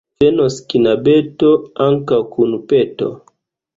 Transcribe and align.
Venos 0.21 0.55
knabeto 0.71 1.51
ankaŭ 1.89 2.21
kun 2.33 2.57
peto. 2.73 3.13